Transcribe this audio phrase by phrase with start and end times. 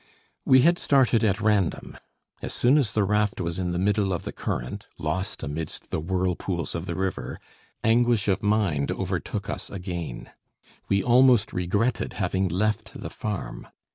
[0.45, 1.95] We had started at random.
[2.41, 5.99] As soon as the raft was in the middle of the current, lost amidst the
[5.99, 7.39] whirlpools of the river,
[7.83, 10.31] anguish of mind overtook us again;
[10.89, 13.67] we almost regretted having left the farm.